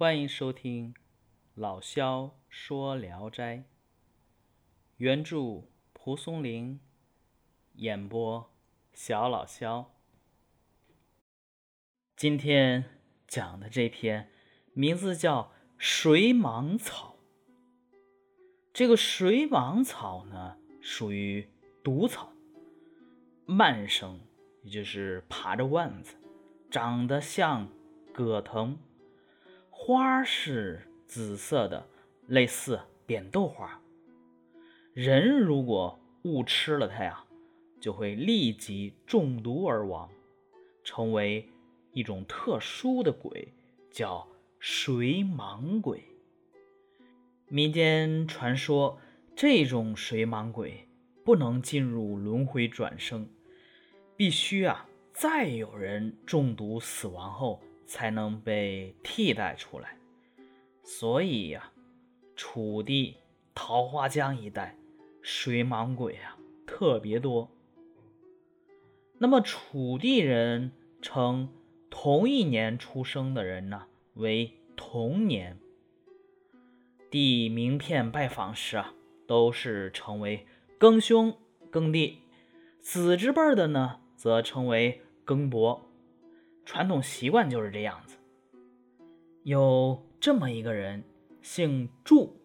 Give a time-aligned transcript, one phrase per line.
[0.00, 0.94] 欢迎收听
[1.54, 3.56] 老萧说《聊斋》，
[4.96, 6.80] 原著蒲松龄，
[7.74, 8.50] 演播
[8.94, 9.92] 小老萧。
[12.16, 12.86] 今天
[13.28, 14.30] 讲的这篇
[14.72, 15.42] 名字叫
[15.76, 17.18] 《水蟒草》。
[18.72, 21.46] 这个水蟒草呢，属于
[21.84, 22.32] 毒草，
[23.44, 24.18] 蔓生，
[24.62, 26.16] 也就是爬着腕子，
[26.70, 27.68] 长得像
[28.14, 28.78] 葛藤。
[29.82, 31.86] 花是紫色的，
[32.26, 33.80] 类似扁豆花。
[34.92, 37.24] 人如果误吃了它呀，
[37.80, 40.10] 就会立即中毒而亡，
[40.84, 41.48] 成为
[41.92, 43.54] 一种特殊的鬼，
[43.90, 46.04] 叫水蟒鬼。
[47.48, 49.00] 民间传说，
[49.34, 50.86] 这种水蟒鬼
[51.24, 53.26] 不能进入轮回转生，
[54.14, 57.62] 必须啊，再有人中毒死亡后。
[57.90, 59.96] 才能被替代出来，
[60.84, 61.72] 所以呀，
[62.36, 63.16] 楚地
[63.52, 64.76] 桃花江一带
[65.20, 67.50] 水蟒鬼啊特别多。
[69.18, 70.70] 那么楚地人
[71.02, 71.48] 称
[71.90, 75.58] 同一年出生的人呢为同年。
[77.10, 78.94] 递名片拜访时啊，
[79.26, 80.46] 都是称为
[80.78, 81.36] 庚兄、
[81.72, 82.20] 庚弟，
[82.78, 85.89] 子之辈的呢则称为庚伯。
[86.72, 88.16] 传统习惯就是这样子。
[89.42, 91.02] 有这么一个人，
[91.42, 92.40] 姓祝，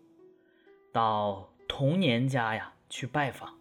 [0.91, 3.59] 到童年家呀去拜访。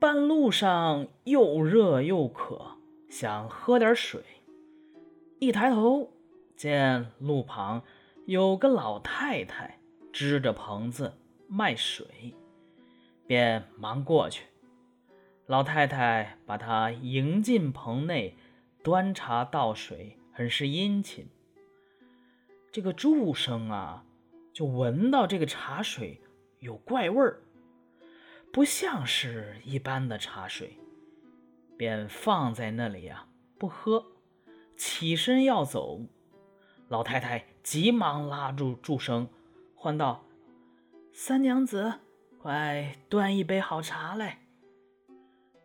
[0.00, 4.20] 半路上又热又渴，想喝点水。
[5.38, 6.10] 一抬头
[6.56, 7.84] 见路旁
[8.26, 9.78] 有个老太太
[10.12, 12.34] 支着棚子卖水，
[13.28, 14.46] 便忙过去。
[15.46, 18.36] 老太太把他迎进棚内。
[18.82, 21.28] 端茶倒水，很是殷勤。
[22.72, 24.04] 这个祝生啊，
[24.52, 26.20] 就闻到这个茶水
[26.60, 27.42] 有怪味儿，
[28.50, 30.78] 不像是一般的茶水，
[31.76, 33.26] 便放在那里呀，
[33.58, 34.06] 不喝，
[34.76, 36.00] 起身要走。
[36.88, 39.28] 老太太急忙拉住祝生，
[39.74, 40.24] 唤道
[41.12, 42.00] ：“三娘子，
[42.38, 44.38] 快端一杯好茶来。”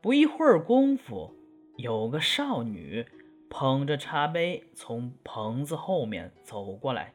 [0.02, 1.34] 不一会儿功夫。
[1.78, 3.06] 有个少女
[3.50, 7.14] 捧着茶杯从棚子后面走过来，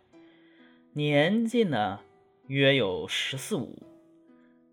[0.93, 2.00] 年纪呢
[2.47, 3.78] 约有十四五，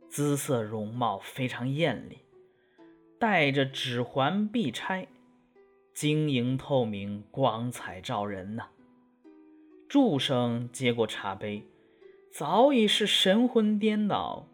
[0.09, 2.17] 姿色容貌非常艳丽，
[3.17, 5.07] 戴着指环碧钗，
[5.93, 8.67] 晶莹透明，光彩照人呐。
[9.87, 11.63] 祝生接过茶杯，
[12.29, 14.49] 早已是神魂颠倒，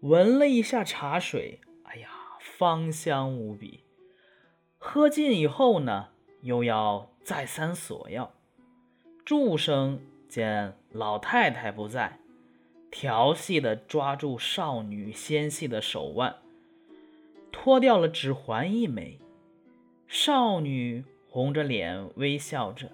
[0.00, 2.08] 闻了一下茶水，哎呀，
[2.40, 3.81] 芳香无比。
[4.84, 6.08] 喝尽以后呢，
[6.40, 8.34] 又要再三索要。
[9.24, 12.18] 祝生见老太太不在，
[12.90, 16.34] 调戏的抓住少女纤细的手腕，
[17.52, 19.20] 脱掉了指环一枚。
[20.08, 22.90] 少女红着脸微笑着，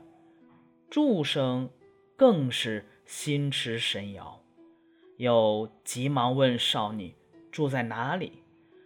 [0.90, 1.70] 祝生
[2.16, 4.42] 更是心驰神摇，
[5.16, 7.14] 又急忙问少女
[7.50, 8.42] 住在哪里。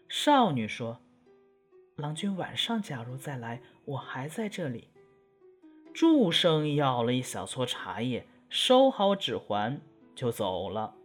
[0.08, 1.00] 少女说。
[2.02, 4.88] 郎君晚上假如再来，我还在这里。
[5.94, 9.80] 祝生舀了一小撮茶叶，收好指环
[10.12, 10.96] 就走了。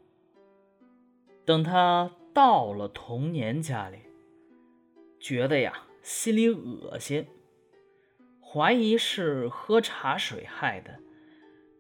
[1.46, 4.00] 等他到了童年家里，
[5.20, 7.28] 觉得呀心里恶心，
[8.42, 11.00] 怀疑是喝茶水害的，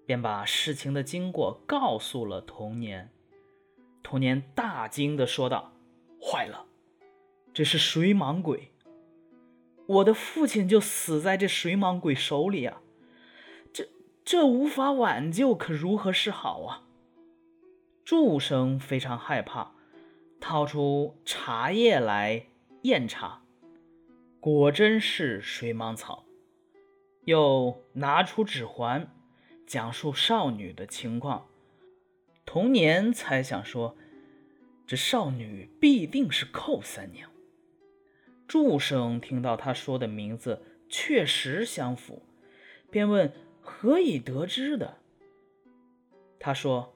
[0.05, 3.09] 便把事情的经过告诉了童年。
[4.03, 5.73] 童年大惊的说道
[6.21, 6.67] ：“坏了，
[7.51, 8.71] 这是水蟒鬼！”
[9.87, 12.81] 我的父亲就死在这水蟒鬼手里啊！
[13.71, 13.87] 这
[14.25, 16.83] 这无法挽救，可如何是好啊？
[18.03, 19.71] 祝生非常害怕，
[20.39, 22.47] 掏出茶叶来
[22.83, 23.43] 验茶，
[24.41, 26.25] 果真是水蟒草。
[27.23, 29.13] 又拿出指环，
[29.65, 31.47] 讲述少女的情况。
[32.45, 33.97] 童年猜想说，
[34.85, 37.29] 这少女必定是寇三娘。
[38.47, 42.21] 祝生听到他说的名字确实相符，
[42.89, 44.97] 便问何以得知的。
[46.39, 46.95] 他说：“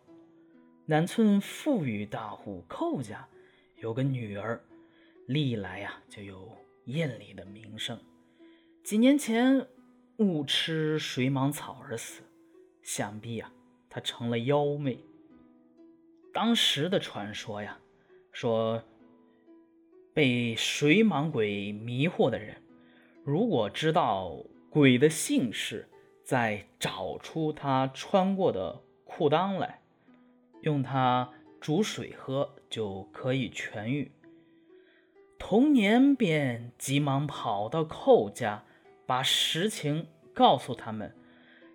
[0.87, 3.27] 南村富裕大户寇家
[3.75, 4.63] 有个女儿，
[5.25, 7.99] 历来呀就有艳丽的名声。
[8.83, 9.67] 几年前
[10.17, 12.21] 误吃水蟒草而死，
[12.81, 13.51] 想必呀
[13.89, 15.03] 她成了妖魅。
[16.31, 17.77] 当时的传说呀，
[18.31, 18.81] 说。”
[20.13, 22.57] 被水蟒鬼迷惑的人，
[23.23, 25.87] 如果知道鬼的姓氏，
[26.23, 29.81] 再找出他穿过的裤裆来，
[30.61, 31.29] 用它
[31.59, 34.11] 煮水喝，就可以痊愈。
[35.39, 38.63] 童年便急忙跑到寇家，
[39.05, 41.15] 把实情告诉他们，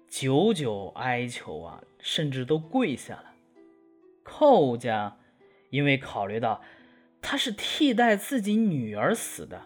[0.08, 3.34] 久久哀求啊，甚至都跪下了。
[4.22, 5.18] 寇家
[5.70, 6.60] 因为考虑到
[7.28, 9.62] 他是替代自己女儿死的，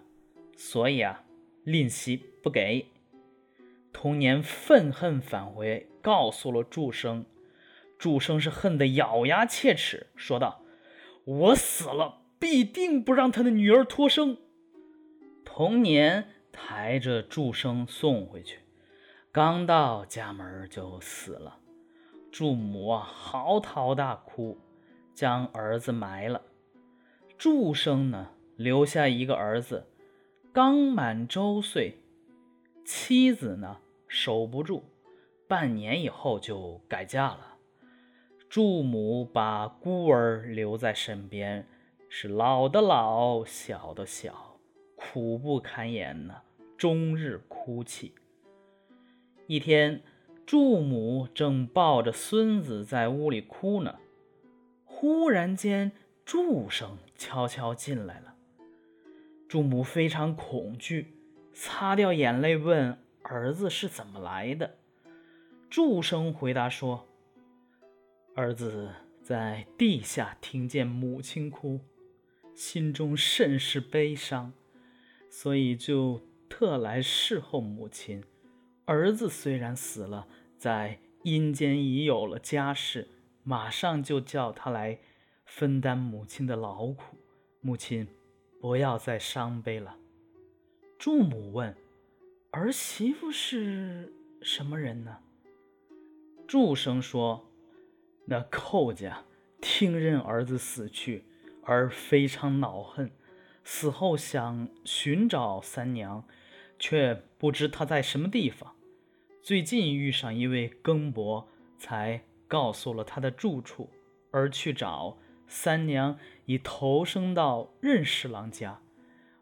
[0.57, 1.25] 所以啊，
[1.63, 2.87] 吝惜不给。
[3.93, 7.27] 童年愤恨返回，告诉了祝生。
[7.99, 10.63] 祝生是恨得咬牙切齿，说道
[11.25, 14.39] ：“我死了。”必定不让他的女儿脱生。
[15.45, 18.61] 童年抬着祝生送回去，
[19.31, 21.59] 刚到家门就死了。
[22.33, 24.59] 祝母啊嚎啕大哭，
[25.15, 26.41] 将儿子埋了。
[27.41, 29.87] 祝生呢留下一个儿子，
[30.53, 31.97] 刚满周岁，
[32.85, 34.83] 妻子呢守不住，
[35.49, 37.57] 半年以后就改嫁了。
[38.51, 41.67] 祝母把孤儿留在身边。
[42.11, 44.59] 是老的老，小的小，
[44.95, 46.43] 苦不堪言呢，
[46.77, 48.13] 终日哭泣。
[49.47, 50.03] 一天，
[50.45, 53.99] 祝母正抱着孙子在屋里哭呢，
[54.85, 55.93] 忽然间，
[56.27, 58.35] 祝生悄悄进来了。
[59.47, 61.13] 祝母非常恐惧，
[61.53, 64.79] 擦掉眼泪问儿子是怎么来的。
[65.69, 67.07] 祝生回答说
[68.35, 71.81] ：“儿子在地下听见母亲哭。”
[72.57, 74.55] 心中甚是悲伤，
[75.29, 78.25] 所以就特来侍候母亲。
[78.87, 80.27] 儿子虽然死了，
[80.57, 83.09] 在阴间已有了家室，
[83.43, 84.99] 马上就叫他来
[85.51, 87.17] 分担母亲的劳苦。
[87.61, 88.07] 母亲，
[88.61, 89.97] 不要再伤悲了。
[90.97, 91.77] 祝母问
[92.53, 95.19] ：“儿媳妇是什么人呢？”
[96.47, 97.51] 祝生说
[98.27, 99.25] ：“那寇家
[99.61, 101.25] 听任儿子死去。”
[101.63, 103.11] 而非常恼恨，
[103.65, 106.25] 死后想寻找三娘，
[106.79, 108.75] 却不知她在什么地方。
[109.43, 111.47] 最近遇上一位更伯，
[111.79, 113.89] 才告诉了他的住处，
[114.33, 115.19] 而去找
[115.53, 116.17] 三娘，
[116.47, 118.81] 已投生到任侍郎家，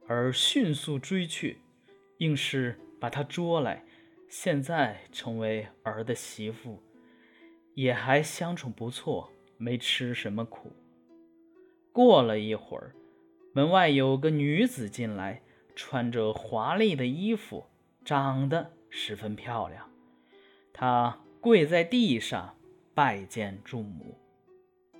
[0.06, 1.58] 而迅速追去，
[2.16, 3.84] 硬是把她捉来，
[4.26, 6.82] 现在成为儿的媳妇，
[7.75, 10.72] 也还相处不错，没吃什么苦。
[11.93, 12.94] 过了一会儿，
[13.52, 15.43] 门外有个女子进来，
[15.76, 17.66] 穿着华丽的衣服，
[18.02, 19.87] 长得十分漂亮。
[20.72, 22.56] 她跪在地上
[22.94, 24.19] 拜见祝母。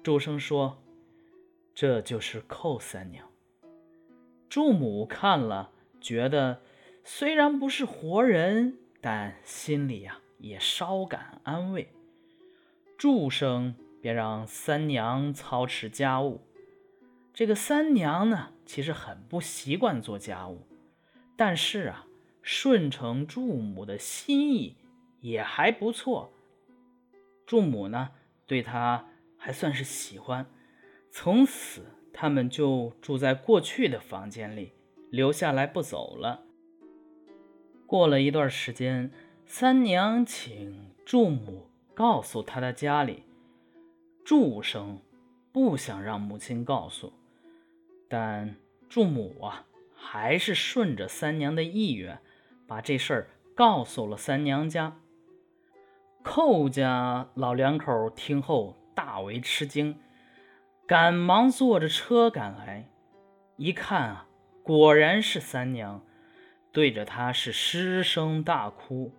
[0.03, 0.83] 祝生说
[1.81, 3.25] ：“这就是寇三娘。”
[4.51, 5.71] 祝母看了，
[6.01, 6.61] 觉得
[7.05, 11.93] 虽然不是活人，但心里呀也稍感安慰。
[12.97, 16.41] 祝生便让三娘操持家务。
[17.33, 20.67] 这个三娘呢，其实很不习惯做家务，
[21.37, 22.09] 但是啊，
[22.43, 24.79] 顺承祝母的心意
[25.21, 26.33] 也还不错。
[27.47, 28.11] 祝母呢，
[28.49, 30.45] 对她还算是喜欢。
[31.11, 34.73] 从此，他们就住在过去的房间里，
[35.11, 36.43] 留下来不走了。
[37.87, 39.11] 过了一段时间，
[39.47, 43.23] 三娘请祝母告诉她的家里，
[44.25, 45.01] 祝生
[45.51, 47.13] 不想让母亲告诉。
[48.09, 48.55] 但
[48.89, 52.19] 祝母啊，还是顺着三娘的意愿，
[52.67, 55.01] 把这事儿告诉了三娘家。
[56.23, 59.99] 寇家老两口听后大为吃惊，
[60.89, 62.89] 赶忙坐着车赶来，
[63.57, 64.27] 一看啊，
[64.63, 66.03] 果然是三娘，
[66.73, 69.13] 对着他是失声大哭。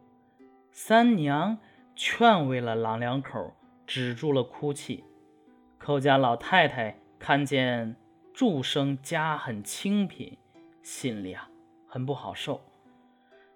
[0.72, 1.60] 三娘
[1.96, 3.54] 劝慰了老两口，
[3.86, 5.04] 止住了哭泣。
[5.78, 7.96] 寇家老太太看见。
[8.34, 10.38] 祝生家很清贫，
[10.82, 11.50] 心里啊
[11.88, 12.62] 很不好受。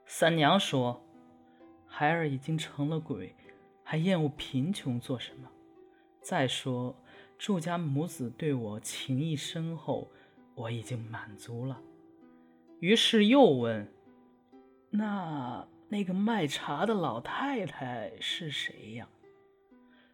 [0.05, 1.01] 三娘说
[1.87, 3.33] ：“孩儿已经成了鬼，
[3.83, 5.49] 还厌恶贫穷做什么？
[6.21, 6.93] 再说
[7.43, 10.09] 祝家母子对我情谊深厚，
[10.55, 11.81] 我已经满足了。”
[12.79, 13.85] 于是又问
[14.91, 19.09] ：“那那个卖茶的老太太是谁呀？”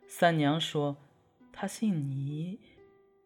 [0.09, 0.97] 三娘说
[1.53, 2.57] ：“她姓倪，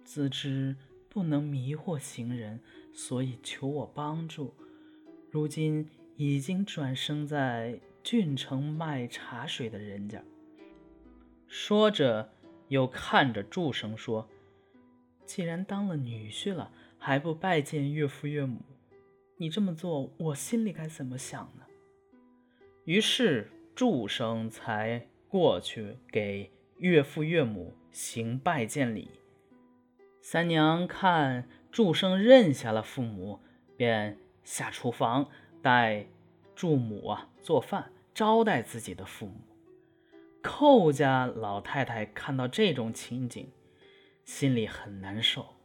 [0.03, 0.75] 自知。”
[1.07, 2.59] 不能迷惑行人，
[2.91, 4.51] 所以求我帮助。
[5.29, 10.23] 如今已经转生在郡城卖茶水的人家。
[11.47, 12.33] 说着，
[12.73, 14.27] 又看着祝生说
[15.25, 18.61] ：“既然当了女婿了，还不拜见岳父岳母？
[19.37, 21.65] 你这么做，我心里该怎么想呢？”
[22.85, 29.11] 于是祝生才过去给岳父岳母行拜见礼。
[30.19, 33.39] 三娘看祝生认下了父母，
[33.77, 35.29] 便下厨房
[35.61, 36.07] 带
[36.55, 39.52] 祝母啊做饭招待自己的父母。
[40.43, 43.47] 寇家老太太看到这种情景，
[44.25, 45.55] 心里很难受。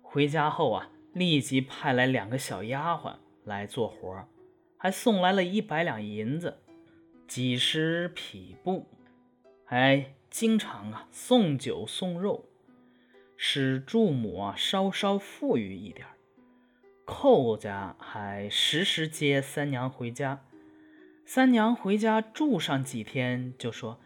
[0.00, 4.26] 回家后啊，立即派来两个小丫鬟来做活，
[4.78, 6.58] 还送来了一百两银子。
[7.26, 8.86] 几十匹布，
[9.64, 12.44] 还经常啊送酒送肉，
[13.36, 16.06] 使祝母啊稍稍富裕一点。
[17.04, 20.44] 寇家还时时接三娘回家，
[21.28, 23.98] 三娘回家住上几天，就说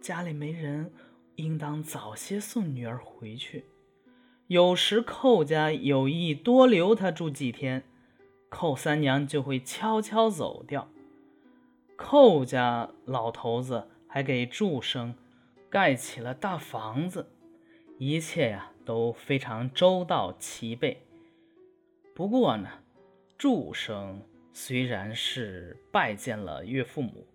[0.00, 0.92] 家里没人，
[1.36, 3.66] 应当早些送女儿回去。
[4.48, 7.84] 有时寇家有意多留她住几天，
[8.48, 10.88] 寇三娘就会悄悄走掉。
[11.96, 15.14] 寇家老头子还给祝生
[15.70, 17.30] 盖起了大房子，
[17.98, 21.06] 一切呀都非常周到齐备。
[22.16, 22.68] 不过呢，
[23.38, 24.22] 祝生
[24.60, 27.28] 虽然是拜见了岳父母，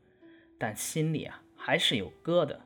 [0.60, 2.58] 但心里啊还是有疙瘩，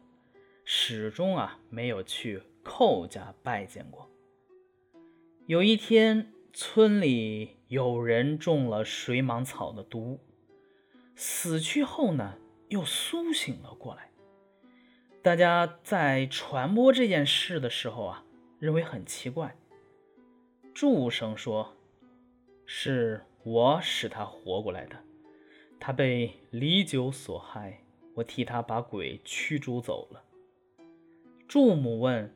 [0.65, 4.09] 始终啊没有去寇家拜见过。
[5.45, 10.19] 有一天，村里有人中了水蟒草的毒。
[11.15, 14.09] 死去后呢，又苏醒了过来。
[15.21, 18.25] 大家在传播这件事的时候啊，
[18.57, 19.55] 认为很奇怪。
[20.73, 21.77] 祝生说
[22.65, 24.97] ：“是我使他活过来的，
[25.79, 27.81] 他被李酒所害，
[28.13, 30.21] 我替他把鬼驱逐走了。”
[31.47, 32.35] 祝母问：“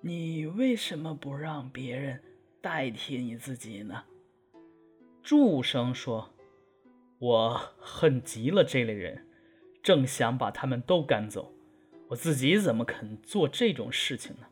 [0.00, 2.22] 你为什么不让别人
[2.62, 4.04] 代替你自己呢？”
[5.22, 6.30] 祝生说。
[7.20, 9.26] 我恨极了这类人，
[9.82, 11.54] 正想把他们都赶走，
[12.08, 14.46] 我自己怎么肯做这种事情呢？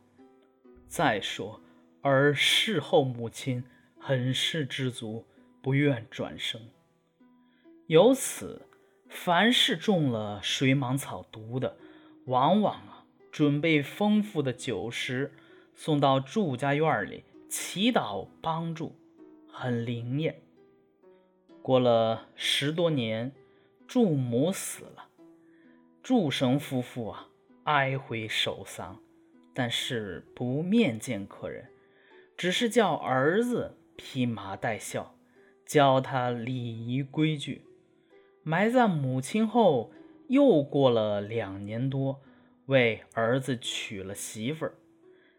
[0.87, 1.61] 再说，
[2.01, 3.63] 而事后母亲
[4.05, 5.25] 很是知足，
[5.61, 6.59] 不愿转生。
[7.87, 8.63] 由此，
[9.07, 11.77] 凡是中了水蟒草毒的，
[12.25, 15.31] 往往啊准备丰富的酒食
[15.73, 18.93] 送到祝家院里祈祷帮助，
[19.49, 20.41] 很灵验。
[21.61, 23.31] 过了十多年，
[23.87, 25.07] 祝母死了，
[26.01, 27.29] 祝生夫妇啊
[27.63, 28.99] 哀悔守丧，
[29.53, 31.69] 但是不面见客人，
[32.35, 35.15] 只是叫儿子披麻戴孝，
[35.65, 37.63] 教他礼仪规矩。
[38.43, 39.91] 埋葬母亲后，
[40.27, 42.21] 又过了两年多，
[42.65, 44.75] 为儿子娶了媳妇儿。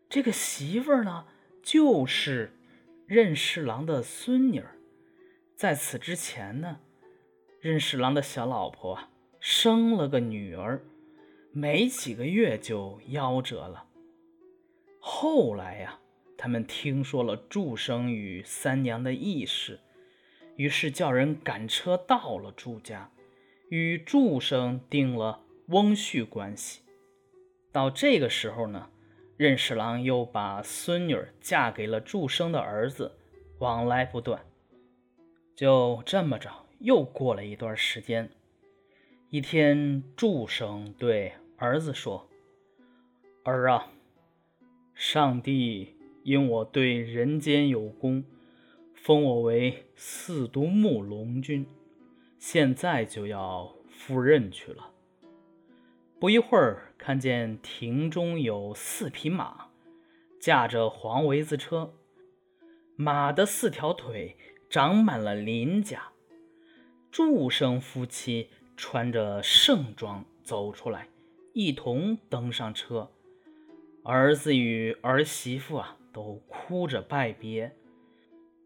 [0.09, 1.27] 这个媳妇儿呢，
[1.63, 2.53] 就是
[3.07, 4.77] 任侍郎的孙女儿。
[5.55, 6.81] 在此之前呢，
[7.61, 8.99] 任侍郎的小老婆
[9.39, 10.83] 生了个女儿，
[11.53, 13.87] 没几个月就夭折了。
[14.99, 16.01] 后来呀，
[16.45, 19.81] 他们听说了祝生与三娘的意事，
[20.57, 23.11] 于是叫人赶车到了祝家，
[23.71, 26.83] 与祝生定了翁婿关系。
[27.73, 28.91] 到这个时候呢，
[29.39, 33.13] 任侍郎又把孙女嫁给了祝生的儿子，
[33.59, 34.45] 往来不断。
[35.57, 38.29] 就这么着，又过了一段时间。
[39.31, 42.29] 一天，祝生对儿子说
[43.45, 43.89] ：“儿啊，
[44.95, 45.95] 上帝
[46.25, 48.25] 因我对人间有功，
[48.93, 51.65] 封我为四都牧龙君，
[52.41, 54.91] 现在就要赴任去了。
[56.19, 59.69] 不一会儿，看见庭中有四匹马，
[60.41, 61.95] 驾着黄围子车，
[62.97, 64.37] 马的四条腿。”
[64.71, 66.09] 长满了鳞甲，
[67.13, 71.07] 祝生夫妻穿着盛装走出来，
[71.53, 73.13] 一同登上车。
[74.03, 77.77] 儿子与儿媳妇啊，都哭着拜别。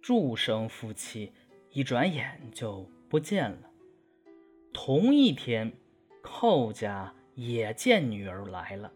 [0.00, 1.32] 祝生夫妻
[1.72, 3.70] 一转眼就不见了。
[4.72, 5.72] 同一天，
[6.22, 8.92] 寇家也见女儿来了，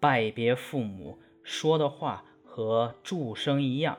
[0.00, 3.98] 拜别父母，说的话和祝生一样。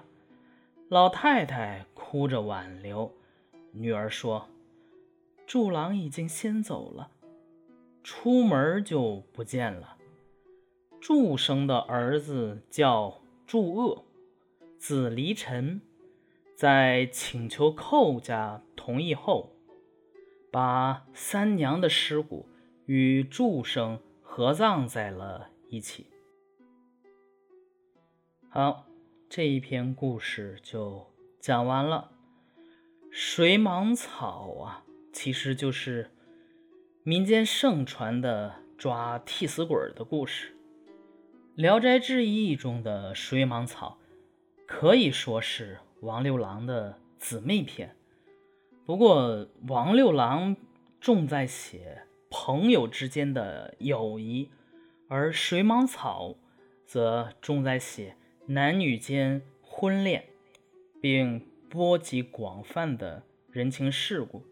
[0.89, 3.11] 老太太哭着挽留，
[3.71, 4.47] 女儿说
[5.45, 7.11] ：“祝郎已经先走了，
[8.03, 9.97] 出门就不见了。”
[11.01, 14.05] 祝生的儿子叫祝鄂，
[14.77, 15.81] 字离尘，
[16.55, 19.55] 在请求寇家同意后，
[20.51, 22.47] 把三娘的尸骨
[22.85, 26.07] 与祝生合葬在了一起。
[28.49, 28.85] 好。
[29.29, 31.07] 这一篇故事就
[31.39, 32.11] 讲完了。
[33.09, 36.11] 水蟒草啊，其实就是
[37.01, 40.49] 民间盛传的抓替死鬼的故事，
[41.55, 43.99] 《聊斋志异》中的水蟒草
[44.65, 47.95] 可以说是王六郎的姊妹篇。
[48.85, 50.57] 不过，王六郎
[50.99, 54.49] 重在写朋友之间的友谊，
[55.07, 56.35] 而水蟒草
[56.87, 58.17] 则重在写
[58.47, 60.25] 男女间婚恋，
[60.99, 64.43] 并波及广泛的人情世故。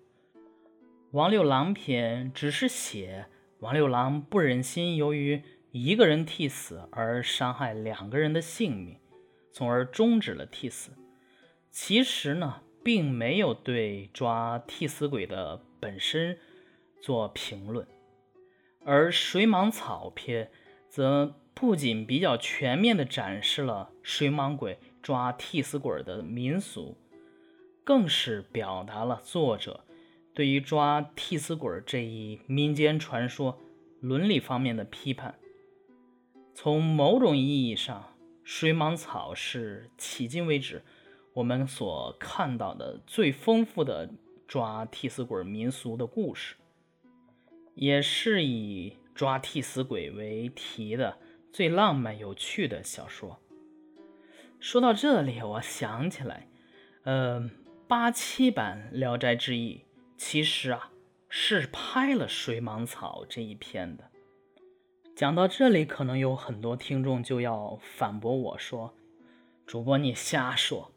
[1.10, 3.26] 王六郎篇只是写
[3.58, 5.42] 王六郎不忍心由于
[5.72, 8.98] 一个人替死而伤害两个人的性命，
[9.54, 10.92] 从而终止了替死。
[11.70, 16.38] 其实呢，并没有对抓替死鬼的本身
[17.02, 17.88] 做评论。
[18.84, 20.52] 而水蟒草篇
[20.90, 26.98] 则不仅比较全面地展示了水蟒鬼抓替死鬼的民俗，
[27.86, 29.86] 更是表达了作者。
[30.34, 33.58] 对于抓替死鬼这一民间传说
[34.00, 35.36] 伦理方面的批判，
[36.64, 40.84] 从某种意义上，水蟒草是迄今为止
[41.34, 44.08] 我们所看到的最丰富的
[44.48, 46.54] 抓替死鬼民俗的故事，
[47.74, 51.18] 也是以抓替死鬼为题的
[51.52, 53.40] 最浪漫有趣的小说。
[54.60, 56.48] 说到这里，我想起来，
[57.06, 57.50] 呃，
[57.88, 59.78] 八七版《聊斋志异》。
[60.16, 60.92] 其实啊，
[61.28, 64.11] 是拍了水蟒草这一篇的。
[65.22, 68.96] 讲到这里，可能有很多听众就要反驳我说
[69.68, 70.92] ：“主播你瞎说，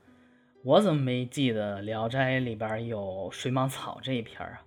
[0.63, 4.65] 我怎么没记得《聊斋》里边有水蟒草这一篇啊？”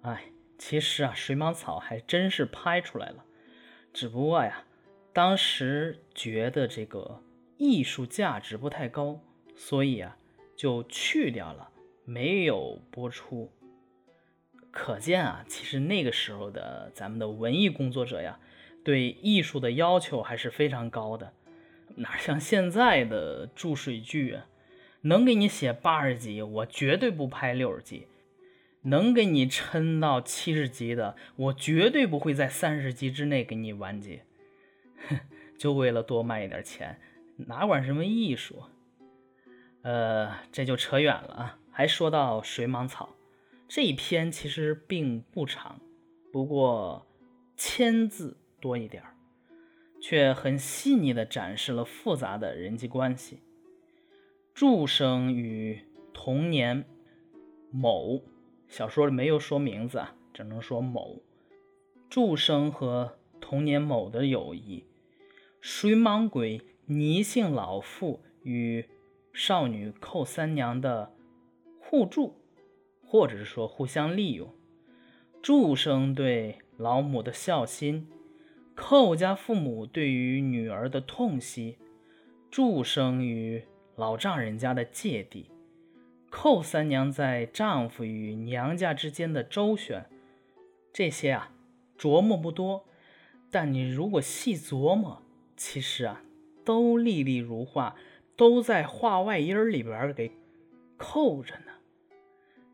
[0.00, 3.26] 哎，其实啊，水蟒草还真是拍出来了，
[3.92, 4.64] 只不过呀，
[5.12, 7.22] 当时觉得这个
[7.58, 9.20] 艺术价值不太高，
[9.54, 10.16] 所以啊，
[10.56, 11.68] 就去掉了。
[12.06, 13.52] 没有播出，
[14.70, 18.38] 可见啊，其实那个时候的咱们的文艺工作者呀，
[18.84, 21.32] 对艺术的要求还是非常高的，
[21.96, 24.46] 哪像现在的注水剧啊，
[25.02, 28.06] 能给你写八十集，我绝对不拍六十集；
[28.82, 34.24] 能给你撑到七十集的，我绝对不会在三十集之内给你完结，
[35.08, 35.18] 哼，
[35.58, 37.00] 就为了多卖一点钱，
[37.36, 38.62] 哪管什么艺术？
[39.82, 41.58] 呃，这就扯远了啊。
[41.72, 43.16] 还说到水蟒草
[43.72, 45.80] 这一篇，其实并不长，
[46.32, 47.06] 不过
[47.56, 49.14] 千字多一点儿，
[50.02, 53.38] 却很细腻地展示了复杂的人际关系。
[54.52, 56.84] 祝生与童年
[57.70, 58.24] 某
[58.66, 61.22] 小说里没有说名字啊，只能说某
[62.08, 64.84] 祝生和童年某的友谊，
[65.60, 68.84] 水蟒鬼泥姓老妇与
[69.32, 71.14] 少女寇三娘的。
[71.78, 72.39] 互助，
[73.10, 74.54] 或者是说互相利用，
[75.42, 78.06] 祝生对老母的孝心，
[78.76, 81.76] 寇家父母对于女儿的痛惜，
[82.52, 83.64] 祝生与
[83.96, 85.50] 老丈人家的芥蒂，
[86.30, 90.06] 寇三娘在丈夫与娘家之间的周旋，
[90.92, 91.50] 这些啊
[91.98, 92.84] 琢磨不多，
[93.50, 95.20] 但你如果细琢磨，
[95.56, 96.22] 其实啊
[96.64, 97.96] 都历历如画，
[98.36, 100.30] 都在画外音儿里边给
[100.96, 101.69] 扣着呢。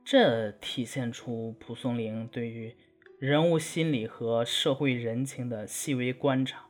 [0.06, 2.72] 这体现出蒲松龄对于
[3.18, 6.64] 人物心理和社会人情的细微观察。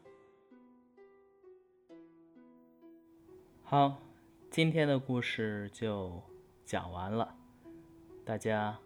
[3.62, 4.00] 好，
[4.48, 6.22] 今天的故事就
[6.64, 7.36] 讲完了，
[8.24, 8.78] 大家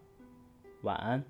[0.83, 1.25] 晚安。